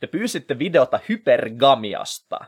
te 0.00 0.06
pyysitte 0.06 0.58
videota 0.58 1.00
hypergamiasta, 1.08 2.38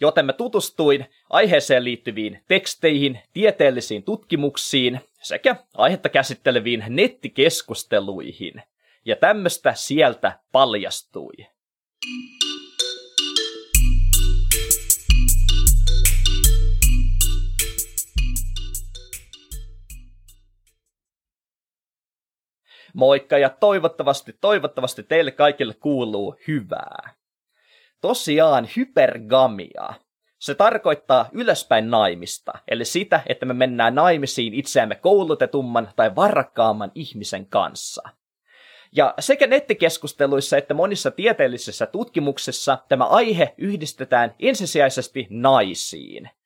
joten 0.00 0.26
mä 0.26 0.32
tutustuin 0.32 1.06
aiheeseen 1.30 1.84
liittyviin 1.84 2.44
teksteihin, 2.48 3.20
tieteellisiin 3.32 4.02
tutkimuksiin 4.02 5.00
sekä 5.22 5.56
aihetta 5.76 6.08
käsitteleviin 6.08 6.84
nettikeskusteluihin. 6.88 8.62
Ja 9.04 9.16
tämmöstä 9.16 9.74
sieltä 9.74 10.38
paljastui. 10.52 11.32
Moikka 22.94 23.38
ja 23.38 23.50
toivottavasti, 23.50 24.36
toivottavasti 24.40 25.02
teille 25.02 25.30
kaikille 25.30 25.74
kuuluu 25.74 26.36
hyvää. 26.48 27.14
Tosiaan 28.00 28.68
hypergamia. 28.76 29.94
Se 30.38 30.54
tarkoittaa 30.54 31.28
ylöspäin 31.32 31.90
naimista, 31.90 32.52
eli 32.68 32.84
sitä, 32.84 33.20
että 33.26 33.46
me 33.46 33.54
mennään 33.54 33.94
naimisiin 33.94 34.54
itseämme 34.54 34.94
koulutetumman 34.94 35.88
tai 35.96 36.16
varakkaamman 36.16 36.92
ihmisen 36.94 37.46
kanssa. 37.46 38.08
Ja 38.92 39.14
sekä 39.18 39.46
nettikeskusteluissa 39.46 40.56
että 40.56 40.74
monissa 40.74 41.10
tieteellisissä 41.10 41.86
tutkimuksissa 41.86 42.78
tämä 42.88 43.04
aihe 43.04 43.54
yhdistetään 43.58 44.34
ensisijaisesti 44.38 45.26
naisiin– 45.30 46.30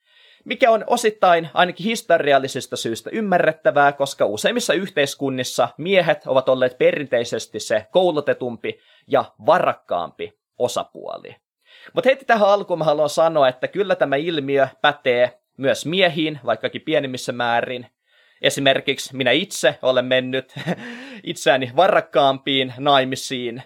mikä 0.49 0.71
on 0.71 0.85
osittain 0.87 1.49
ainakin 1.55 1.85
historiallisista 1.85 2.77
syistä 2.77 3.11
ymmärrettävää, 3.13 3.93
koska 3.93 4.27
useimmissa 4.27 4.75
yhteiskunnissa 4.75 5.69
miehet 5.79 6.27
ovat 6.27 6.49
olleet 6.49 6.79
perinteisesti 6.79 7.61
se 7.61 7.87
koulutetumpi 7.91 8.81
ja 9.07 9.25
varakkaampi 9.47 10.39
osapuoli. 10.59 11.37
Mutta 11.95 12.11
heti 12.11 12.25
tähän 12.25 12.49
alkuun 12.49 12.79
mä 12.79 12.85
haluan 12.85 13.11
sanoa, 13.11 13.49
että 13.49 13.69
kyllä 13.69 13.97
tämä 13.97 14.17
ilmiö 14.17 14.69
pätee 14.83 15.41
myös 15.57 15.87
miehiin, 15.87 16.41
vaikkakin 16.47 16.83
pienemmissä 16.83 17.33
määrin. 17.33 17.87
Esimerkiksi 18.43 19.17
minä 19.17 19.31
itse 19.31 19.79
olen 19.83 20.05
mennyt 20.05 20.55
itseäni 21.23 21.73
varakkaampiin 21.77 22.75
naimisiin, 22.79 23.63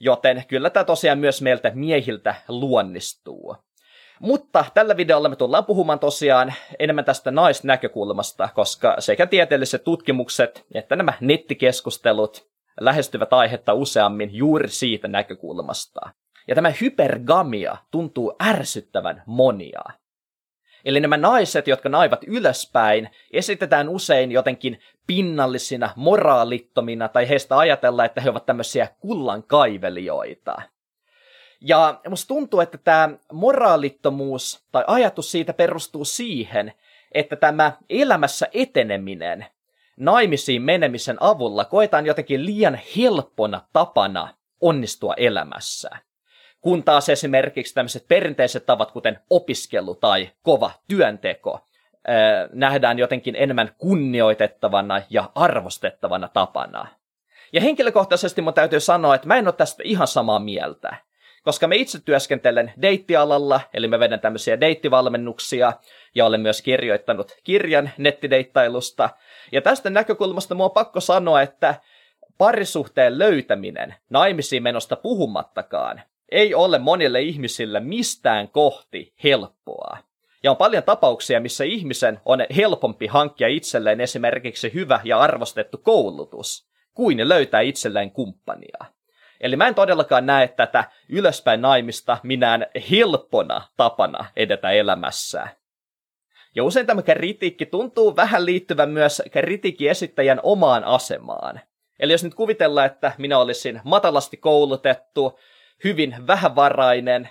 joten 0.00 0.44
kyllä 0.48 0.70
tämä 0.70 0.84
tosiaan 0.84 1.18
myös 1.18 1.42
meiltä 1.42 1.72
miehiltä 1.74 2.34
luonnistuu. 2.48 3.56
Mutta 4.20 4.64
tällä 4.74 4.96
videolla 4.96 5.28
me 5.28 5.36
tullaan 5.36 5.64
puhumaan 5.64 5.98
tosiaan 5.98 6.54
enemmän 6.78 7.04
tästä 7.04 7.30
naisnäkökulmasta, 7.30 8.48
koska 8.54 8.96
sekä 8.98 9.26
tieteelliset 9.26 9.84
tutkimukset 9.84 10.66
että 10.74 10.96
nämä 10.96 11.12
nettikeskustelut 11.20 12.48
lähestyvät 12.80 13.32
aihetta 13.32 13.74
useammin 13.74 14.34
juuri 14.34 14.68
siitä 14.68 15.08
näkökulmasta. 15.08 16.00
Ja 16.48 16.54
tämä 16.54 16.72
hypergamia 16.80 17.76
tuntuu 17.90 18.36
ärsyttävän 18.42 19.22
monia. 19.26 19.82
Eli 20.84 21.00
nämä 21.00 21.16
naiset, 21.16 21.68
jotka 21.68 21.88
naivat 21.88 22.20
ylöspäin, 22.26 23.10
esitetään 23.32 23.88
usein 23.88 24.32
jotenkin 24.32 24.80
pinnallisina, 25.06 25.90
moraalittomina, 25.96 27.08
tai 27.08 27.28
heistä 27.28 27.58
ajatellaan, 27.58 28.06
että 28.06 28.20
he 28.20 28.30
ovat 28.30 28.46
tämmöisiä 28.46 28.88
kullankaivelijoita. 29.00 30.56
Ja 31.60 32.00
musta 32.08 32.28
tuntuu, 32.28 32.60
että 32.60 32.78
tämä 32.78 33.10
moraalittomuus 33.32 34.66
tai 34.72 34.84
ajatus 34.86 35.30
siitä 35.30 35.52
perustuu 35.52 36.04
siihen, 36.04 36.72
että 37.12 37.36
tämä 37.36 37.72
elämässä 37.90 38.48
eteneminen 38.54 39.46
naimisiin 39.96 40.62
menemisen 40.62 41.16
avulla 41.20 41.64
koetaan 41.64 42.06
jotenkin 42.06 42.46
liian 42.46 42.80
helppona 42.96 43.60
tapana 43.72 44.28
onnistua 44.60 45.14
elämässä. 45.16 45.90
Kun 46.60 46.82
taas 46.82 47.08
esimerkiksi 47.08 47.74
tämmöiset 47.74 48.08
perinteiset 48.08 48.66
tavat, 48.66 48.92
kuten 48.92 49.18
opiskelu 49.30 49.94
tai 49.94 50.30
kova 50.42 50.70
työnteko, 50.88 51.60
nähdään 52.52 52.98
jotenkin 52.98 53.36
enemmän 53.36 53.70
kunnioitettavana 53.78 55.02
ja 55.10 55.30
arvostettavana 55.34 56.28
tapana. 56.28 56.86
Ja 57.52 57.60
henkilökohtaisesti 57.60 58.42
mun 58.42 58.54
täytyy 58.54 58.80
sanoa, 58.80 59.14
että 59.14 59.26
mä 59.26 59.36
en 59.36 59.46
ole 59.46 59.54
tästä 59.54 59.82
ihan 59.86 60.06
samaa 60.06 60.38
mieltä 60.38 60.96
koska 61.46 61.66
me 61.66 61.76
itse 61.76 62.00
työskentelen 62.04 62.72
deittialalla, 62.82 63.60
eli 63.74 63.88
me 63.88 63.98
vedän 63.98 64.20
tämmöisiä 64.20 64.60
deittivalmennuksia, 64.60 65.72
ja 66.14 66.26
olen 66.26 66.40
myös 66.40 66.62
kirjoittanut 66.62 67.36
kirjan 67.44 67.90
nettideittailusta. 67.98 69.10
Ja 69.52 69.62
tästä 69.62 69.90
näkökulmasta 69.90 70.54
mua 70.54 70.64
on 70.64 70.70
pakko 70.70 71.00
sanoa, 71.00 71.42
että 71.42 71.74
parisuhteen 72.38 73.18
löytäminen, 73.18 73.94
naimisiin 74.10 74.62
menosta 74.62 74.96
puhumattakaan, 74.96 76.02
ei 76.30 76.54
ole 76.54 76.78
monille 76.78 77.20
ihmisille 77.20 77.80
mistään 77.80 78.48
kohti 78.48 79.14
helppoa. 79.24 79.98
Ja 80.42 80.50
on 80.50 80.56
paljon 80.56 80.82
tapauksia, 80.82 81.40
missä 81.40 81.64
ihmisen 81.64 82.20
on 82.24 82.46
helpompi 82.56 83.06
hankkia 83.06 83.48
itselleen 83.48 84.00
esimerkiksi 84.00 84.74
hyvä 84.74 85.00
ja 85.04 85.18
arvostettu 85.18 85.78
koulutus, 85.78 86.68
kuin 86.94 87.28
löytää 87.28 87.60
itselleen 87.60 88.10
kumppania. 88.10 88.95
Eli 89.40 89.56
mä 89.56 89.68
en 89.68 89.74
todellakaan 89.74 90.26
näe 90.26 90.48
tätä 90.48 90.84
ylöspäin 91.08 91.60
naimista 91.60 92.18
minään 92.22 92.66
helppona 92.90 93.62
tapana 93.76 94.24
edetä 94.36 94.70
elämässä. 94.70 95.48
Ja 96.54 96.64
usein 96.64 96.86
tämä 96.86 97.02
kritiikki 97.02 97.66
tuntuu 97.66 98.16
vähän 98.16 98.46
liittyvän 98.46 98.90
myös 98.90 99.22
kritiikin 99.32 99.90
esittäjän 99.90 100.40
omaan 100.42 100.84
asemaan. 100.84 101.60
Eli 102.00 102.12
jos 102.12 102.24
nyt 102.24 102.34
kuvitellaan, 102.34 102.86
että 102.86 103.12
minä 103.18 103.38
olisin 103.38 103.80
matalasti 103.84 104.36
koulutettu, 104.36 105.38
hyvin 105.84 106.16
vähävarainen 106.26 107.30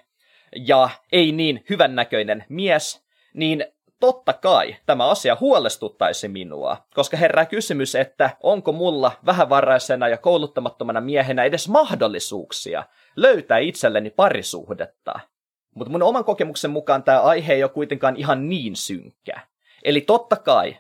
ja 0.55 0.89
ei 1.11 1.31
niin 1.31 1.65
hyvännäköinen 1.69 2.45
mies, 2.49 3.05
niin 3.33 3.65
totta 4.00 4.33
kai 4.33 4.75
tämä 4.85 5.07
asia 5.09 5.38
huolestuttaisi 5.39 6.28
minua, 6.28 6.78
koska 6.94 7.17
herää 7.17 7.45
kysymys, 7.45 7.95
että 7.95 8.29
onko 8.44 8.72
mulla 8.72 9.11
vähävaraisena 9.25 10.07
ja 10.07 10.17
kouluttamattomana 10.17 11.01
miehenä 11.01 11.44
edes 11.44 11.69
mahdollisuuksia 11.69 12.83
löytää 13.16 13.57
itselleni 13.57 14.09
parisuhdetta. 14.09 15.19
Mutta 15.75 15.91
mun 15.91 16.03
oman 16.03 16.25
kokemuksen 16.25 16.72
mukaan 16.72 17.03
tämä 17.03 17.22
aihe 17.22 17.53
ei 17.53 17.63
ole 17.63 17.72
kuitenkaan 17.72 18.16
ihan 18.16 18.50
niin 18.50 18.75
synkkä. 18.75 19.41
Eli 19.83 20.01
totta 20.01 20.35
kai 20.35 20.77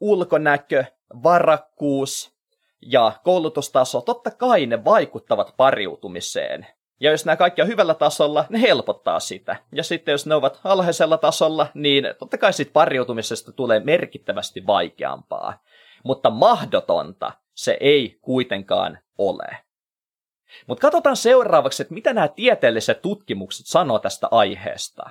ulkonäkö, 0.00 0.84
varakkuus 1.22 2.34
ja 2.82 3.12
koulutustaso, 3.24 4.00
totta 4.00 4.30
kai 4.30 4.66
ne 4.66 4.84
vaikuttavat 4.84 5.54
pariutumiseen. 5.56 6.66
Ja 7.00 7.10
jos 7.10 7.24
nämä 7.24 7.36
kaikki 7.36 7.62
on 7.62 7.68
hyvällä 7.68 7.94
tasolla, 7.94 8.44
ne 8.48 8.60
helpottaa 8.60 9.20
sitä. 9.20 9.56
Ja 9.72 9.82
sitten 9.82 10.12
jos 10.12 10.26
ne 10.26 10.34
ovat 10.34 10.60
alhaisella 10.64 11.18
tasolla, 11.18 11.66
niin 11.74 12.04
totta 12.18 12.38
kai 12.38 12.52
siitä 12.52 12.72
pariutumisesta 12.72 13.52
tulee 13.52 13.80
merkittävästi 13.80 14.66
vaikeampaa. 14.66 15.62
Mutta 16.04 16.30
mahdotonta 16.30 17.32
se 17.54 17.76
ei 17.80 18.18
kuitenkaan 18.22 18.98
ole. 19.18 19.56
Mutta 20.66 20.82
katsotaan 20.82 21.16
seuraavaksi, 21.16 21.82
että 21.82 21.94
mitä 21.94 22.12
nämä 22.12 22.28
tieteelliset 22.28 23.02
tutkimukset 23.02 23.66
sanoo 23.66 23.98
tästä 23.98 24.28
aiheesta. 24.30 25.10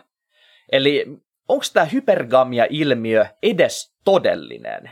Eli 0.71 1.05
onko 1.47 1.65
tämä 1.73 1.85
hypergamia-ilmiö 1.85 3.25
edes 3.43 3.95
todellinen? 4.05 4.91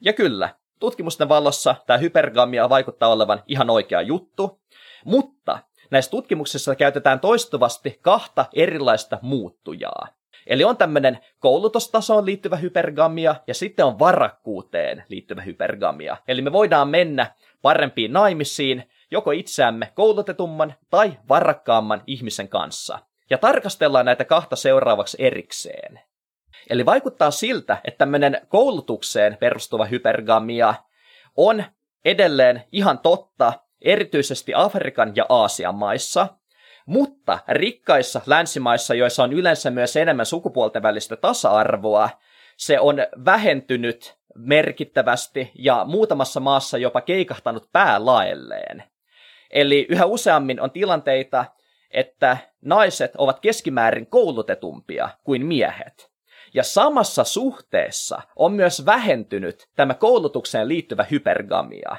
Ja 0.00 0.12
kyllä, 0.12 0.56
tutkimusten 0.80 1.28
valossa 1.28 1.74
tämä 1.86 1.96
hypergamia 1.98 2.68
vaikuttaa 2.68 3.08
olevan 3.08 3.42
ihan 3.46 3.70
oikea 3.70 4.02
juttu, 4.02 4.60
mutta 5.04 5.58
näissä 5.90 6.10
tutkimuksissa 6.10 6.74
käytetään 6.74 7.20
toistuvasti 7.20 7.98
kahta 8.02 8.46
erilaista 8.54 9.18
muuttujaa. 9.22 10.08
Eli 10.46 10.64
on 10.64 10.76
tämmöinen 10.76 11.18
koulutustasoon 11.38 12.26
liittyvä 12.26 12.56
hypergamia 12.56 13.34
ja 13.46 13.54
sitten 13.54 13.84
on 13.84 13.98
varakkuuteen 13.98 15.04
liittyvä 15.08 15.42
hypergamia. 15.42 16.16
Eli 16.28 16.42
me 16.42 16.52
voidaan 16.52 16.88
mennä 16.88 17.34
parempiin 17.62 18.12
naimisiin 18.12 18.90
joko 19.10 19.30
itseämme 19.30 19.92
koulutetumman 19.94 20.74
tai 20.90 21.18
varakkaamman 21.28 22.02
ihmisen 22.06 22.48
kanssa. 22.48 22.98
Ja 23.30 23.38
tarkastellaan 23.38 24.06
näitä 24.06 24.24
kahta 24.24 24.56
seuraavaksi 24.56 25.16
erikseen. 25.20 26.00
Eli 26.70 26.86
vaikuttaa 26.86 27.30
siltä, 27.30 27.76
että 27.84 27.98
tämmöinen 27.98 28.40
koulutukseen 28.48 29.36
perustuva 29.36 29.84
hypergamia 29.84 30.74
on 31.36 31.64
edelleen 32.04 32.64
ihan 32.72 32.98
totta 32.98 33.52
erityisesti 33.84 34.52
Afrikan 34.54 35.12
ja 35.16 35.26
Aasian 35.28 35.74
maissa, 35.74 36.28
mutta 36.86 37.38
rikkaissa 37.48 38.20
länsimaissa, 38.26 38.94
joissa 38.94 39.22
on 39.22 39.32
yleensä 39.32 39.70
myös 39.70 39.96
enemmän 39.96 40.26
sukupuolten 40.26 40.82
välistä 40.82 41.16
tasa-arvoa, 41.16 42.10
se 42.56 42.80
on 42.80 42.96
vähentynyt 43.24 44.16
merkittävästi 44.34 45.50
ja 45.54 45.84
muutamassa 45.88 46.40
maassa 46.40 46.78
jopa 46.78 47.00
keikahtanut 47.00 47.68
päälaelleen. 47.72 48.84
Eli 49.50 49.86
yhä 49.90 50.04
useammin 50.04 50.60
on 50.60 50.70
tilanteita, 50.70 51.44
että 51.90 52.36
naiset 52.60 53.12
ovat 53.18 53.40
keskimäärin 53.40 54.06
koulutetumpia 54.06 55.08
kuin 55.24 55.46
miehet. 55.46 56.10
Ja 56.54 56.62
samassa 56.62 57.24
suhteessa 57.24 58.22
on 58.36 58.52
myös 58.52 58.86
vähentynyt 58.86 59.68
tämä 59.76 59.94
koulutukseen 59.94 60.68
liittyvä 60.68 61.06
hypergamia. 61.10 61.96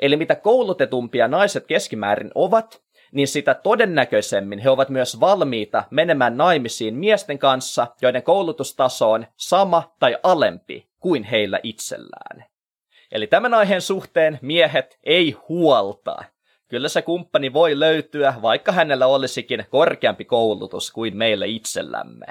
Eli 0.00 0.16
mitä 0.16 0.34
koulutetumpia 0.34 1.28
naiset 1.28 1.66
keskimäärin 1.66 2.30
ovat, 2.34 2.82
niin 3.12 3.28
sitä 3.28 3.54
todennäköisemmin 3.54 4.58
he 4.58 4.70
ovat 4.70 4.88
myös 4.88 5.20
valmiita 5.20 5.84
menemään 5.90 6.36
naimisiin 6.36 6.94
miesten 6.94 7.38
kanssa, 7.38 7.86
joiden 8.02 8.22
koulutustaso 8.22 9.10
on 9.10 9.26
sama 9.36 9.94
tai 9.98 10.16
alempi 10.22 10.88
kuin 11.00 11.24
heillä 11.24 11.60
itsellään. 11.62 12.44
Eli 13.12 13.26
tämän 13.26 13.54
aiheen 13.54 13.80
suhteen 13.80 14.38
miehet 14.42 14.98
ei 15.04 15.36
huolta. 15.48 16.16
Kyllä 16.68 16.88
se 16.88 17.02
kumppani 17.02 17.52
voi 17.52 17.80
löytyä, 17.80 18.34
vaikka 18.42 18.72
hänellä 18.72 19.06
olisikin 19.06 19.64
korkeampi 19.70 20.24
koulutus 20.24 20.92
kuin 20.92 21.16
meille 21.16 21.46
itsellämme. 21.46 22.26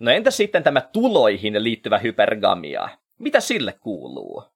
No 0.00 0.10
entä 0.10 0.30
sitten 0.30 0.62
tämä 0.62 0.80
tuloihin 0.80 1.64
liittyvä 1.64 1.98
hypergamia? 1.98 2.88
Mitä 3.18 3.40
sille 3.40 3.72
kuuluu? 3.72 4.51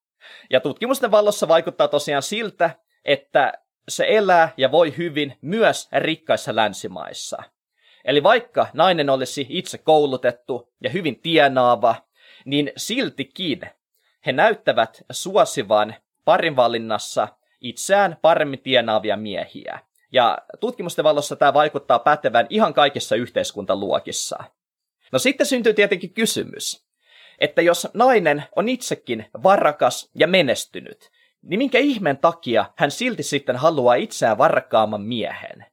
Ja 0.51 0.61
tutkimusten 0.61 1.11
vallossa 1.11 1.49
vaikuttaa 1.49 1.89
tosiaan 1.89 2.23
siltä, 2.23 2.71
että 3.05 3.53
se 3.89 4.07
elää 4.09 4.53
ja 4.57 4.71
voi 4.71 4.97
hyvin 4.97 5.39
myös 5.41 5.89
rikkaissa 5.93 6.57
länsimaissa. 6.57 7.43
Eli 8.05 8.23
vaikka 8.23 8.67
nainen 8.73 9.11
olisi 9.11 9.47
itse 9.49 9.79
koulutettu 9.79 10.73
ja 10.83 10.91
hyvin 10.91 11.21
tienaava, 11.21 11.95
niin 12.45 12.73
siltikin 12.77 13.61
he 14.27 14.33
näyttävät 14.33 15.05
suosivan 15.11 15.95
parinvalinnassa 16.25 17.29
itseään 17.61 18.17
paremmin 18.23 18.63
tienaavia 18.63 19.17
miehiä. 19.17 19.81
Ja 20.13 20.39
tutkimusten 20.61 21.05
valossa 21.05 21.37
tämä 21.37 21.55
vaikuttaa 21.55 21.99
pätevän 21.99 22.47
ihan 22.51 22.75
kaikissa 22.75 23.17
yhteiskuntaluokissa. 23.17 24.45
No 25.13 25.19
sitten 25.19 25.47
syntyy 25.47 25.75
tietenkin 25.75 26.15
kysymys, 26.15 26.86
että 27.39 27.63
jos 27.63 27.89
nainen 27.95 28.45
on 28.57 28.69
itsekin 28.69 29.27
varakas 29.43 30.11
ja 30.15 30.27
menestynyt, 30.27 31.11
niin 31.43 31.59
minkä 31.59 31.79
ihmeen 31.79 32.19
takia 32.19 32.65
hän 32.77 32.91
silti 32.91 33.23
sitten 33.23 33.57
haluaa 33.57 33.95
itseään 33.95 34.39
varakkaamman 34.39 35.03
miehen? 35.03 35.67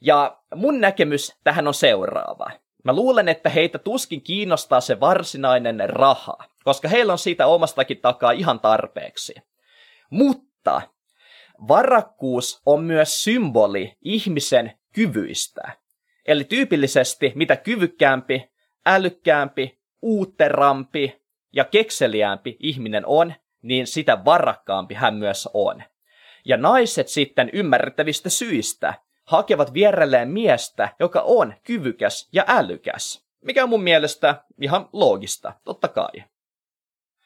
Ja 0.00 0.38
mun 0.54 0.80
näkemys 0.80 1.36
tähän 1.44 1.66
on 1.66 1.74
seuraava. 1.74 2.50
Mä 2.84 2.92
luulen, 2.92 3.28
että 3.28 3.48
heitä 3.48 3.78
tuskin 3.78 4.22
kiinnostaa 4.22 4.80
se 4.80 5.00
varsinainen 5.00 5.90
raha, 5.90 6.36
koska 6.64 6.88
heillä 6.88 7.12
on 7.12 7.18
siitä 7.18 7.46
omastakin 7.46 8.00
takaa 8.00 8.30
ihan 8.30 8.60
tarpeeksi. 8.60 9.34
Mutta 10.10 10.82
varakkuus 11.68 12.62
on 12.66 12.84
myös 12.84 13.24
symboli 13.24 13.96
ihmisen 14.02 14.78
kyvyistä. 14.94 15.72
Eli 16.26 16.44
tyypillisesti 16.44 17.32
mitä 17.34 17.56
kyvykkäämpi, 17.56 18.50
älykkäämpi, 18.86 19.75
uutterampi 20.02 21.22
ja 21.52 21.64
kekseliäämpi 21.64 22.56
ihminen 22.60 23.06
on, 23.06 23.34
niin 23.62 23.86
sitä 23.86 24.24
varakkaampi 24.24 24.94
hän 24.94 25.14
myös 25.14 25.48
on. 25.54 25.82
Ja 26.44 26.56
naiset 26.56 27.08
sitten 27.08 27.50
ymmärrettävistä 27.52 28.30
syistä 28.30 28.94
hakevat 29.24 29.74
vierelleen 29.74 30.28
miestä, 30.28 30.88
joka 31.00 31.20
on 31.20 31.54
kyvykäs 31.64 32.28
ja 32.32 32.44
älykäs. 32.48 33.26
Mikä 33.44 33.62
on 33.62 33.68
mun 33.68 33.82
mielestä 33.82 34.44
ihan 34.60 34.88
loogista, 34.92 35.52
totta 35.64 35.88
kai. 35.88 36.24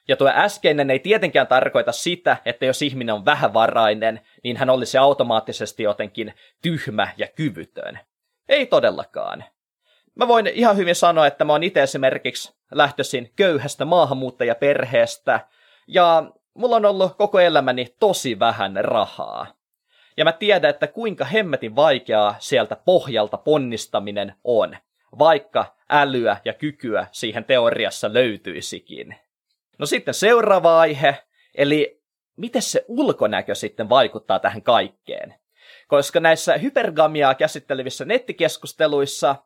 Ja 0.09 0.17
tuo 0.17 0.29
äskeinen 0.35 0.91
ei 0.91 0.99
tietenkään 0.99 1.47
tarkoita 1.47 1.93
sitä, 1.93 2.37
että 2.45 2.67
jos 2.67 2.83
ihminen 2.83 3.15
on 3.15 3.25
vähävarainen, 3.25 4.21
niin 4.45 4.57
hän 4.57 4.71
olisi 4.71 4.99
automaattisesti 4.99 5.83
jotenkin 5.83 6.35
tyhmä 6.63 7.09
ja 7.17 7.27
kyvytön. 7.29 7.99
Ei 8.49 8.67
todellakaan. 8.67 9.45
Mä 10.15 10.29
voin 10.29 10.47
ihan 10.47 10.77
hyvin 10.77 10.95
sanoa, 10.95 11.27
että 11.27 11.45
mä 11.45 11.53
oon 11.53 11.63
itse 11.63 11.83
esimerkiksi 11.83 12.55
lähtöisin 12.71 13.33
köyhästä 13.37 13.85
maahanmuuttajaperheestä, 13.85 15.41
ja 15.87 16.33
mulla 16.55 16.77
on 16.77 16.85
ollut 16.85 17.17
koko 17.17 17.41
elämäni 17.41 17.95
tosi 18.01 18.39
vähän 18.39 18.77
rahaa. 18.77 19.47
Ja 20.17 20.25
mä 20.25 20.33
tiedän, 20.33 20.71
että 20.71 20.87
kuinka 20.87 21.25
hemmetin 21.25 21.77
vaikeaa 21.77 22.35
sieltä 22.39 22.77
pohjalta 22.77 23.37
ponnistaminen 23.37 24.35
on, 24.45 24.77
vaikka 25.19 25.77
älyä 25.91 26.37
ja 26.45 26.53
kykyä 26.53 27.07
siihen 27.13 27.45
teoriassa 27.45 28.13
löytyisikin. 28.13 29.15
No 29.79 29.87
sitten 29.87 30.15
seuraava 30.15 30.81
aihe, 30.81 31.17
eli 31.55 32.03
miten 32.37 32.63
se 32.63 32.85
ulkonäkö 32.89 33.55
sitten 33.55 33.89
vaikuttaa 33.89 34.39
tähän 34.39 34.63
kaikkeen? 34.63 35.35
Koska 35.89 36.21
näissä 36.21 36.57
hypergamiaa 36.59 37.35
käsittelevissä 37.35 38.05
nettikeskusteluissa 38.05 39.37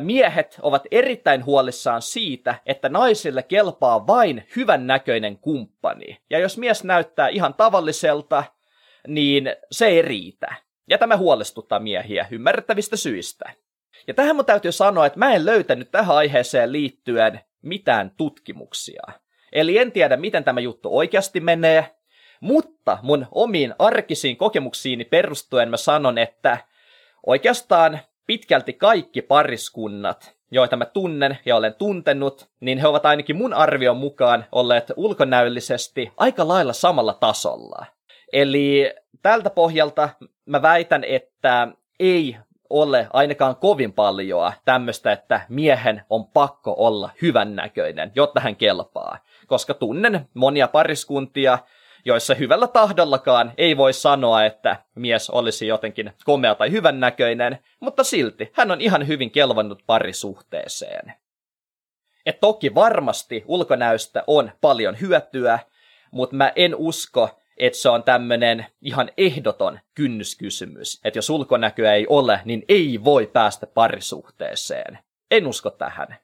miehet 0.00 0.58
ovat 0.62 0.82
erittäin 0.90 1.44
huolissaan 1.44 2.02
siitä, 2.02 2.54
että 2.66 2.88
naisille 2.88 3.42
kelpaa 3.42 4.06
vain 4.06 4.46
hyvän 4.56 4.86
näköinen 4.86 5.38
kumppani. 5.38 6.18
Ja 6.30 6.38
jos 6.38 6.58
mies 6.58 6.84
näyttää 6.84 7.28
ihan 7.28 7.54
tavalliselta, 7.54 8.44
niin 9.08 9.56
se 9.70 9.86
ei 9.86 10.02
riitä. 10.02 10.54
Ja 10.90 10.98
tämä 10.98 11.16
huolestuttaa 11.16 11.78
miehiä 11.78 12.26
ymmärrettävistä 12.30 12.96
syistä. 12.96 13.50
Ja 14.06 14.14
tähän 14.14 14.36
mun 14.36 14.44
täytyy 14.44 14.72
sanoa, 14.72 15.06
että 15.06 15.18
mä 15.18 15.34
en 15.34 15.46
löytänyt 15.46 15.90
tähän 15.90 16.16
aiheeseen 16.16 16.72
liittyen 16.72 17.40
mitään 17.62 18.10
tutkimuksia. 18.16 19.02
Eli 19.52 19.78
en 19.78 19.92
tiedä, 19.92 20.16
miten 20.16 20.44
tämä 20.44 20.60
juttu 20.60 20.96
oikeasti 20.96 21.40
menee, 21.40 21.96
mutta 22.40 22.98
mun 23.02 23.26
omiin 23.30 23.74
arkisiin 23.78 24.36
kokemuksiini 24.36 25.04
perustuen 25.04 25.70
mä 25.70 25.76
sanon, 25.76 26.18
että 26.18 26.58
oikeastaan 27.26 27.98
pitkälti 28.28 28.72
kaikki 28.72 29.22
pariskunnat, 29.22 30.36
joita 30.50 30.76
mä 30.76 30.84
tunnen 30.84 31.38
ja 31.44 31.56
olen 31.56 31.74
tuntenut, 31.74 32.48
niin 32.60 32.78
he 32.78 32.86
ovat 32.86 33.06
ainakin 33.06 33.36
mun 33.36 33.54
arvion 33.54 33.96
mukaan 33.96 34.44
olleet 34.52 34.92
ulkonäöllisesti 34.96 36.12
aika 36.16 36.48
lailla 36.48 36.72
samalla 36.72 37.14
tasolla. 37.14 37.86
Eli 38.32 38.94
tältä 39.22 39.50
pohjalta 39.50 40.08
mä 40.46 40.62
väitän, 40.62 41.04
että 41.04 41.68
ei 42.00 42.36
ole 42.70 43.06
ainakaan 43.12 43.56
kovin 43.56 43.92
paljon 43.92 44.52
tämmöistä, 44.64 45.12
että 45.12 45.40
miehen 45.48 46.02
on 46.10 46.26
pakko 46.26 46.74
olla 46.78 47.10
hyvännäköinen, 47.22 48.12
jotta 48.14 48.40
hän 48.40 48.56
kelpaa. 48.56 49.18
Koska 49.46 49.74
tunnen 49.74 50.28
monia 50.34 50.68
pariskuntia, 50.68 51.58
joissa 52.08 52.34
hyvällä 52.34 52.68
tahdollakaan 52.68 53.52
ei 53.58 53.76
voi 53.76 53.92
sanoa, 53.92 54.44
että 54.44 54.76
mies 54.94 55.30
olisi 55.30 55.66
jotenkin 55.66 56.12
komea 56.24 56.54
tai 56.54 56.70
hyvännäköinen, 56.70 57.58
mutta 57.80 58.04
silti 58.04 58.50
hän 58.52 58.70
on 58.70 58.80
ihan 58.80 59.06
hyvin 59.06 59.30
kelvannut 59.30 59.82
parisuhteeseen. 59.86 61.12
Et 62.26 62.40
toki 62.40 62.74
varmasti 62.74 63.44
ulkonäöstä 63.46 64.24
on 64.26 64.52
paljon 64.60 65.00
hyötyä, 65.00 65.58
mutta 66.10 66.36
mä 66.36 66.52
en 66.56 66.74
usko, 66.74 67.40
että 67.56 67.78
se 67.78 67.88
on 67.88 68.02
tämmöinen 68.02 68.66
ihan 68.82 69.10
ehdoton 69.16 69.78
kynnyskysymys, 69.94 71.00
että 71.04 71.18
jos 71.18 71.30
ulkonäköä 71.30 71.94
ei 71.94 72.06
ole, 72.08 72.40
niin 72.44 72.62
ei 72.68 73.00
voi 73.04 73.26
päästä 73.26 73.66
parisuhteeseen. 73.66 74.98
En 75.30 75.46
usko 75.46 75.70
tähän. 75.70 76.16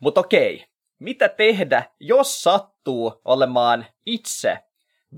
Mutta 0.00 0.20
okei, 0.20 0.64
mitä 0.98 1.28
tehdä, 1.28 1.82
jos 2.00 2.42
sattuu 2.42 3.20
olemaan 3.24 3.86
itse 4.06 4.58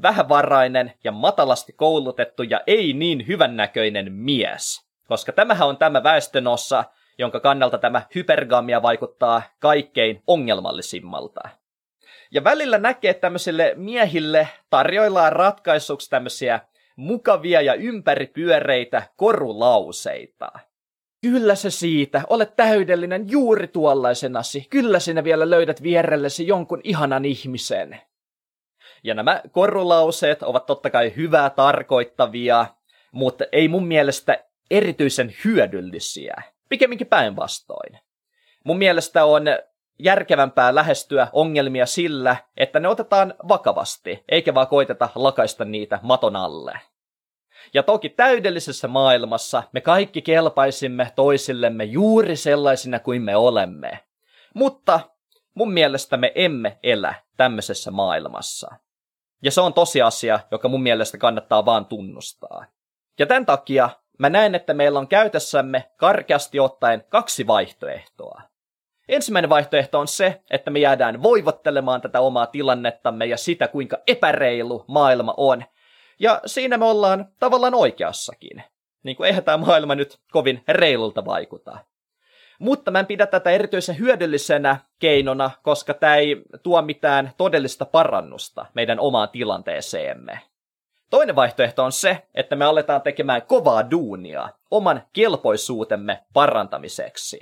vähävarainen 0.02 0.92
ja 1.04 1.12
matalasti 1.12 1.72
koulutettu 1.72 2.42
ja 2.42 2.60
ei 2.66 2.92
niin 2.92 3.26
hyvännäköinen 3.26 4.12
mies? 4.12 4.90
Koska 5.08 5.32
tämähän 5.32 5.68
on 5.68 5.76
tämä 5.76 6.02
väestönossa, 6.02 6.84
jonka 7.18 7.40
kannalta 7.40 7.78
tämä 7.78 8.02
hypergamia 8.14 8.82
vaikuttaa 8.82 9.42
kaikkein 9.58 10.22
ongelmallisimmalta. 10.26 11.40
Ja 12.30 12.44
välillä 12.44 12.78
näkee, 12.78 13.10
että 13.10 13.20
tämmöisille 13.20 13.72
miehille 13.76 14.48
tarjoillaan 14.70 15.32
ratkaisuksi 15.32 16.10
tämmöisiä 16.10 16.60
mukavia 16.96 17.60
ja 17.60 17.74
ympäripyöreitä 17.74 19.02
korulauseita. 19.16 20.52
Kyllä 21.22 21.54
se 21.54 21.70
siitä, 21.70 22.22
olet 22.28 22.56
täydellinen 22.56 23.30
juuri 23.30 23.68
tuollaisenasi. 23.68 24.66
Kyllä 24.70 24.98
sinä 24.98 25.24
vielä 25.24 25.50
löydät 25.50 25.82
vierellesi 25.82 26.46
jonkun 26.46 26.80
ihanan 26.84 27.24
ihmisen. 27.24 28.00
Ja 29.04 29.14
nämä 29.14 29.42
korulauseet 29.50 30.42
ovat 30.42 30.66
totta 30.66 30.90
kai 30.90 31.12
hyvää 31.16 31.50
tarkoittavia, 31.50 32.66
mutta 33.12 33.44
ei 33.52 33.68
mun 33.68 33.86
mielestä 33.86 34.44
erityisen 34.70 35.34
hyödyllisiä. 35.44 36.34
Pikemminkin 36.68 37.06
päinvastoin. 37.06 37.98
Mun 38.64 38.78
mielestä 38.78 39.24
on 39.24 39.44
järkevämpää 39.98 40.74
lähestyä 40.74 41.28
ongelmia 41.32 41.86
sillä, 41.86 42.36
että 42.56 42.80
ne 42.80 42.88
otetaan 42.88 43.34
vakavasti, 43.48 44.24
eikä 44.28 44.54
vaan 44.54 44.66
koiteta 44.66 45.08
lakaista 45.14 45.64
niitä 45.64 45.98
maton 46.02 46.36
alle. 46.36 46.80
Ja 47.74 47.82
toki 47.82 48.08
täydellisessä 48.08 48.88
maailmassa 48.88 49.62
me 49.72 49.80
kaikki 49.80 50.22
kelpaisimme 50.22 51.12
toisillemme 51.16 51.84
juuri 51.84 52.36
sellaisina 52.36 52.98
kuin 52.98 53.22
me 53.22 53.36
olemme. 53.36 54.00
Mutta 54.54 55.00
mun 55.54 55.72
mielestä 55.72 56.16
me 56.16 56.32
emme 56.34 56.78
elä 56.82 57.14
tämmöisessä 57.36 57.90
maailmassa. 57.90 58.74
Ja 59.42 59.50
se 59.50 59.60
on 59.60 59.74
tosiasia, 59.74 60.40
joka 60.50 60.68
mun 60.68 60.82
mielestä 60.82 61.18
kannattaa 61.18 61.64
vaan 61.64 61.86
tunnustaa. 61.86 62.66
Ja 63.18 63.26
tämän 63.26 63.46
takia 63.46 63.90
mä 64.18 64.30
näen, 64.30 64.54
että 64.54 64.74
meillä 64.74 64.98
on 64.98 65.08
käytössämme 65.08 65.90
karkeasti 65.96 66.60
ottaen 66.60 67.04
kaksi 67.08 67.46
vaihtoehtoa. 67.46 68.42
Ensimmäinen 69.08 69.50
vaihtoehto 69.50 70.00
on 70.00 70.08
se, 70.08 70.42
että 70.50 70.70
me 70.70 70.78
jäädään 70.78 71.22
voivottelemaan 71.22 72.00
tätä 72.00 72.20
omaa 72.20 72.46
tilannettamme 72.46 73.26
ja 73.26 73.36
sitä, 73.36 73.68
kuinka 73.68 73.98
epäreilu 74.06 74.84
maailma 74.88 75.34
on. 75.36 75.64
Ja 76.20 76.40
siinä 76.46 76.78
me 76.78 76.84
ollaan 76.84 77.28
tavallaan 77.38 77.74
oikeassakin. 77.74 78.62
Niin 79.02 79.16
kuin 79.16 79.26
eihän 79.26 79.44
tämä 79.44 79.56
maailma 79.56 79.94
nyt 79.94 80.18
kovin 80.30 80.64
reilulta 80.68 81.24
vaikuta. 81.24 81.78
Mutta 82.60 82.90
mä 82.90 83.00
en 83.00 83.06
pidä 83.06 83.26
tätä 83.26 83.50
erityisen 83.50 83.98
hyödyllisenä 83.98 84.76
keinona, 84.98 85.50
koska 85.62 85.94
tämä 85.94 86.16
ei 86.16 86.42
tuo 86.62 86.82
mitään 86.82 87.32
todellista 87.36 87.84
parannusta 87.84 88.66
meidän 88.74 89.00
omaan 89.00 89.28
tilanteeseemme. 89.28 90.40
Toinen 91.10 91.36
vaihtoehto 91.36 91.84
on 91.84 91.92
se, 91.92 92.28
että 92.34 92.56
me 92.56 92.64
aletaan 92.64 93.02
tekemään 93.02 93.42
kovaa 93.42 93.90
duunia 93.90 94.48
oman 94.70 95.02
kelpoisuutemme 95.12 96.24
parantamiseksi. 96.32 97.40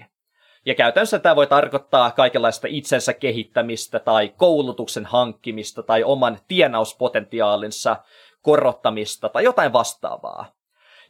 Ja 0.66 0.74
käytännössä 0.74 1.18
tämä 1.18 1.36
voi 1.36 1.46
tarkoittaa 1.46 2.10
kaikenlaista 2.10 2.68
itsensä 2.70 3.12
kehittämistä 3.12 3.98
tai 3.98 4.28
koulutuksen 4.36 5.06
hankkimista 5.06 5.82
tai 5.82 6.04
oman 6.04 6.38
tienauspotentiaalinsa 6.48 7.96
korottamista 8.42 9.28
tai 9.28 9.44
jotain 9.44 9.72
vastaavaa. 9.72 10.57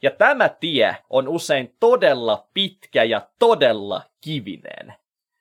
Ja 0.01 0.11
tämä 0.11 0.49
tie 0.49 0.95
on 1.09 1.27
usein 1.27 1.75
todella 1.79 2.47
pitkä 2.53 3.03
ja 3.03 3.21
todella 3.39 4.01
kivinen. 4.21 4.93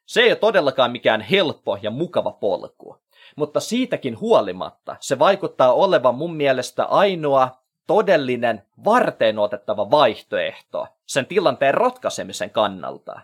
Se 0.06 0.20
ei 0.20 0.30
ole 0.30 0.36
todellakaan 0.36 0.92
mikään 0.92 1.20
helppo 1.20 1.78
ja 1.82 1.90
mukava 1.90 2.32
polku. 2.32 2.96
Mutta 3.36 3.60
siitäkin 3.60 4.20
huolimatta 4.20 4.96
se 5.00 5.18
vaikuttaa 5.18 5.72
olevan 5.72 6.14
mun 6.14 6.36
mielestä 6.36 6.84
ainoa 6.84 7.58
todellinen 7.86 8.62
varteen 8.84 9.38
otettava 9.38 9.90
vaihtoehto 9.90 10.86
sen 11.06 11.26
tilanteen 11.26 11.74
rotkaisemisen 11.74 12.50
kannalta. 12.50 13.20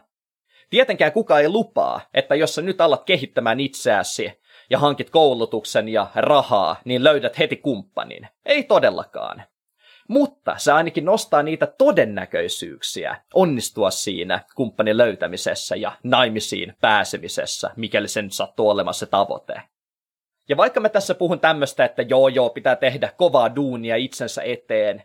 Tietenkään 0.70 1.12
kukaan 1.12 1.40
ei 1.40 1.48
lupaa, 1.48 2.00
että 2.14 2.34
jos 2.34 2.54
sä 2.54 2.62
nyt 2.62 2.80
alat 2.80 3.04
kehittämään 3.04 3.60
itseäsi 3.60 4.32
ja 4.70 4.78
hankit 4.78 5.10
koulutuksen 5.10 5.88
ja 5.88 6.06
rahaa, 6.14 6.76
niin 6.84 7.04
löydät 7.04 7.38
heti 7.38 7.56
kumppanin. 7.56 8.28
Ei 8.46 8.64
todellakaan. 8.64 9.42
Mutta 10.08 10.54
se 10.58 10.72
ainakin 10.72 11.04
nostaa 11.04 11.42
niitä 11.42 11.66
todennäköisyyksiä 11.66 13.16
onnistua 13.34 13.90
siinä 13.90 14.40
kumppanin 14.54 14.96
löytämisessä 14.96 15.76
ja 15.76 15.92
naimisiin 16.02 16.76
pääsemisessä, 16.80 17.70
mikäli 17.76 18.08
sen 18.08 18.30
sattuu 18.30 18.70
olemaan 18.70 18.94
se 18.94 19.06
tavoite. 19.06 19.54
Ja 20.48 20.56
vaikka 20.56 20.80
mä 20.80 20.88
tässä 20.88 21.14
puhun 21.14 21.40
tämmöistä, 21.40 21.84
että 21.84 22.02
joo 22.02 22.28
joo, 22.28 22.50
pitää 22.50 22.76
tehdä 22.76 23.12
kovaa 23.16 23.56
duunia 23.56 23.96
itsensä 23.96 24.42
eteen, 24.42 25.02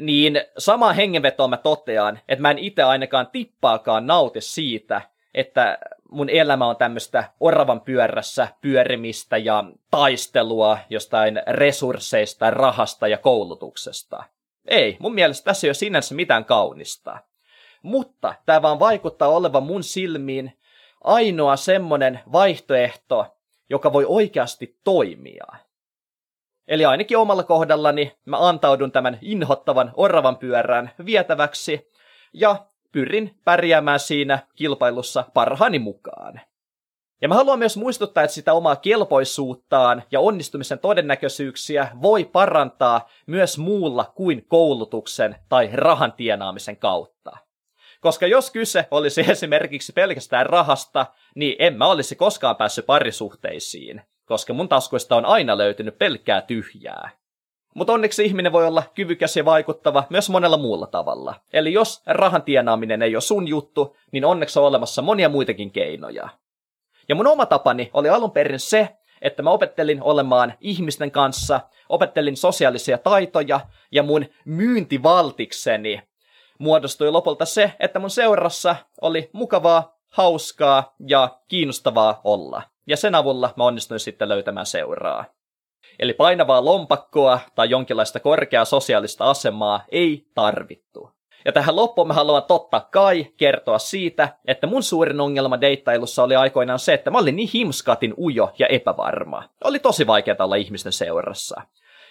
niin 0.00 0.40
sama 0.58 0.92
hengenvetoa 0.92 1.48
mä 1.48 1.56
totean, 1.56 2.20
että 2.28 2.42
mä 2.42 2.50
en 2.50 2.58
itse 2.58 2.82
ainakaan 2.82 3.26
tippaakaan 3.26 4.06
nauti 4.06 4.40
siitä, 4.40 5.02
että 5.34 5.78
mun 6.10 6.30
elämä 6.30 6.66
on 6.66 6.76
tämmöistä 6.76 7.24
oravan 7.40 7.80
pyörässä 7.80 8.48
pyörimistä 8.60 9.36
ja 9.36 9.64
taistelua 9.90 10.78
jostain 10.90 11.42
resursseista, 11.46 12.50
rahasta 12.50 13.08
ja 13.08 13.18
koulutuksesta. 13.18 14.24
Ei, 14.66 14.96
mun 15.00 15.14
mielestä 15.14 15.44
tässä 15.44 15.66
ei 15.66 15.68
ole 15.68 15.74
sinänsä 15.74 16.14
mitään 16.14 16.44
kaunista. 16.44 17.18
Mutta 17.82 18.34
tämä 18.46 18.62
vaan 18.62 18.78
vaikuttaa 18.78 19.28
olevan 19.28 19.62
mun 19.62 19.82
silmiin 19.82 20.58
ainoa 21.04 21.56
semmonen 21.56 22.20
vaihtoehto, 22.32 23.36
joka 23.70 23.92
voi 23.92 24.04
oikeasti 24.08 24.78
toimia. 24.84 25.46
Eli 26.68 26.84
ainakin 26.84 27.18
omalla 27.18 27.42
kohdallani 27.42 28.18
mä 28.24 28.48
antaudun 28.48 28.92
tämän 28.92 29.18
inhottavan 29.22 29.92
oravan 29.94 30.36
pyörään 30.36 30.90
vietäväksi 31.04 31.90
ja 32.32 32.56
pyrin 32.92 33.40
pärjäämään 33.44 34.00
siinä 34.00 34.38
kilpailussa 34.54 35.24
parhaani 35.34 35.78
mukaan. 35.78 36.40
Ja 37.22 37.28
mä 37.28 37.34
haluan 37.34 37.58
myös 37.58 37.76
muistuttaa, 37.76 38.24
että 38.24 38.34
sitä 38.34 38.52
omaa 38.52 38.76
kelpoisuuttaan 38.76 40.02
ja 40.10 40.20
onnistumisen 40.20 40.78
todennäköisyyksiä 40.78 41.88
voi 42.02 42.24
parantaa 42.24 43.08
myös 43.26 43.58
muulla 43.58 44.12
kuin 44.14 44.44
koulutuksen 44.48 45.36
tai 45.48 45.70
rahan 45.72 46.12
tienaamisen 46.12 46.76
kautta. 46.76 47.30
Koska 48.00 48.26
jos 48.26 48.50
kyse 48.50 48.88
olisi 48.90 49.30
esimerkiksi 49.30 49.92
pelkästään 49.92 50.46
rahasta, 50.46 51.06
niin 51.34 51.56
en 51.58 51.78
mä 51.78 51.86
olisi 51.86 52.16
koskaan 52.16 52.56
päässyt 52.56 52.86
parisuhteisiin, 52.86 54.02
koska 54.24 54.52
mun 54.52 54.68
taskuista 54.68 55.16
on 55.16 55.26
aina 55.26 55.58
löytynyt 55.58 55.98
pelkkää 55.98 56.42
tyhjää. 56.42 57.19
Mutta 57.74 57.92
onneksi 57.92 58.24
ihminen 58.24 58.52
voi 58.52 58.66
olla 58.66 58.82
kyvykäs 58.94 59.36
ja 59.36 59.44
vaikuttava 59.44 60.04
myös 60.10 60.30
monella 60.30 60.58
muulla 60.58 60.86
tavalla. 60.86 61.34
Eli 61.52 61.72
jos 61.72 62.02
rahan 62.06 62.42
tienaaminen 62.42 63.02
ei 63.02 63.14
ole 63.14 63.20
sun 63.20 63.48
juttu, 63.48 63.96
niin 64.12 64.24
onneksi 64.24 64.58
on 64.58 64.64
olemassa 64.64 65.02
monia 65.02 65.28
muitakin 65.28 65.70
keinoja. 65.70 66.28
Ja 67.08 67.14
mun 67.14 67.26
oma 67.26 67.46
tapani 67.46 67.90
oli 67.94 68.08
alun 68.08 68.30
perin 68.30 68.60
se, 68.60 68.88
että 69.22 69.42
mä 69.42 69.50
opettelin 69.50 70.02
olemaan 70.02 70.54
ihmisten 70.60 71.10
kanssa, 71.10 71.60
opettelin 71.88 72.36
sosiaalisia 72.36 72.98
taitoja 72.98 73.60
ja 73.92 74.02
mun 74.02 74.26
myyntivaltikseni 74.44 76.02
muodostui 76.58 77.10
lopulta 77.10 77.44
se, 77.44 77.72
että 77.80 77.98
mun 77.98 78.10
seurassa 78.10 78.76
oli 79.00 79.30
mukavaa, 79.32 79.96
hauskaa 80.08 80.94
ja 81.06 81.38
kiinnostavaa 81.48 82.20
olla. 82.24 82.62
Ja 82.86 82.96
sen 82.96 83.14
avulla 83.14 83.54
mä 83.56 83.64
onnistuin 83.64 84.00
sitten 84.00 84.28
löytämään 84.28 84.66
seuraa. 84.66 85.24
Eli 85.98 86.12
painavaa 86.12 86.64
lompakkoa 86.64 87.40
tai 87.54 87.70
jonkinlaista 87.70 88.20
korkeaa 88.20 88.64
sosiaalista 88.64 89.30
asemaa 89.30 89.84
ei 89.92 90.26
tarvittu. 90.34 91.10
Ja 91.44 91.52
tähän 91.52 91.76
loppuun 91.76 92.08
mä 92.08 92.14
haluan 92.14 92.42
totta 92.42 92.80
kai 92.80 93.26
kertoa 93.36 93.78
siitä, 93.78 94.28
että 94.46 94.66
mun 94.66 94.82
suurin 94.82 95.20
ongelma 95.20 95.60
deittailussa 95.60 96.22
oli 96.22 96.36
aikoinaan 96.36 96.78
se, 96.78 96.94
että 96.94 97.10
mä 97.10 97.18
olin 97.18 97.36
niin 97.36 97.48
himskatin 97.54 98.14
ujo 98.18 98.52
ja 98.58 98.66
epävarma. 98.66 99.42
Oli 99.64 99.78
tosi 99.78 100.06
vaikeaa 100.06 100.36
olla 100.40 100.56
ihmisten 100.56 100.92
seurassa. 100.92 101.62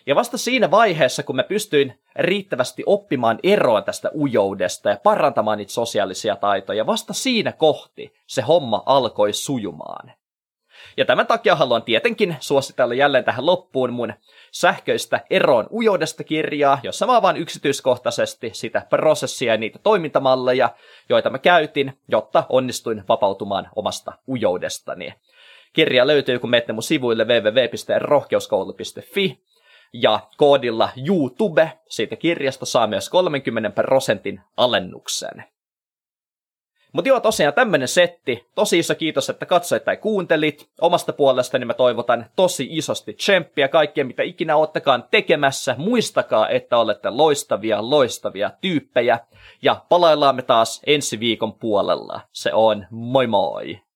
Ja 0.05 0.15
vasta 0.15 0.37
siinä 0.37 0.71
vaiheessa, 0.71 1.23
kun 1.23 1.35
mä 1.35 1.43
pystyin 1.43 1.99
riittävästi 2.15 2.83
oppimaan 2.85 3.39
eroa 3.43 3.81
tästä 3.81 4.11
ujoudesta 4.15 4.89
ja 4.89 4.97
parantamaan 5.03 5.57
niitä 5.57 5.71
sosiaalisia 5.71 6.35
taitoja, 6.35 6.85
vasta 6.85 7.13
siinä 7.13 7.51
kohti 7.51 8.13
se 8.27 8.41
homma 8.41 8.83
alkoi 8.85 9.33
sujumaan. 9.33 10.11
Ja 10.97 11.05
tämän 11.05 11.27
takia 11.27 11.55
haluan 11.55 11.83
tietenkin 11.83 12.35
suositella 12.39 12.93
jälleen 12.93 13.25
tähän 13.25 13.45
loppuun 13.45 13.93
mun 13.93 14.13
sähköistä 14.51 15.21
eroon 15.29 15.67
ujoudesta 15.71 16.23
kirjaa, 16.23 16.79
jossa 16.83 17.05
mä 17.05 17.15
avaan 17.15 17.37
yksityiskohtaisesti 17.37 18.49
sitä 18.53 18.85
prosessia 18.89 19.53
ja 19.53 19.57
niitä 19.57 19.79
toimintamalleja, 19.83 20.69
joita 21.09 21.29
mä 21.29 21.39
käytin, 21.39 21.99
jotta 22.07 22.43
onnistuin 22.49 23.03
vapautumaan 23.09 23.69
omasta 23.75 24.13
ujoudestani. 24.27 25.13
Kirja 25.73 26.07
löytyy, 26.07 26.39
kun 26.39 26.49
menette 26.49 26.73
mun 26.73 26.83
sivuille 26.83 27.23
www.rohkeuskoulu.fi 27.23 29.43
ja 29.93 30.19
koodilla 30.37 30.89
YouTube 31.07 31.71
siitä 31.89 32.15
kirjasta 32.15 32.65
saa 32.65 32.87
myös 32.87 33.09
30 33.09 33.69
prosentin 33.69 34.41
alennuksen. 34.57 35.43
Mutta 36.91 37.09
joo, 37.09 37.19
tosiaan 37.19 37.53
tämmönen 37.53 37.87
setti. 37.87 38.47
Tosi 38.55 38.79
iso 38.79 38.95
kiitos, 38.95 39.29
että 39.29 39.45
katsoit 39.45 39.83
tai 39.83 39.97
kuuntelit. 39.97 40.69
Omasta 40.81 41.13
puolestani 41.13 41.65
mä 41.65 41.73
toivotan 41.73 42.25
tosi 42.35 42.67
isosti 42.71 43.13
tsemppiä 43.13 43.67
kaikkea, 43.67 44.05
mitä 44.05 44.23
ikinä 44.23 44.55
ottakaan 44.55 45.03
tekemässä. 45.11 45.75
Muistakaa, 45.77 46.49
että 46.49 46.77
olette 46.77 47.09
loistavia, 47.09 47.89
loistavia 47.89 48.51
tyyppejä. 48.61 49.19
Ja 49.61 49.85
palaillaan 49.89 50.35
me 50.35 50.41
taas 50.41 50.81
ensi 50.85 51.19
viikon 51.19 51.53
puolella. 51.53 52.21
Se 52.31 52.53
on 52.53 52.87
moi 52.89 53.27
moi! 53.27 53.88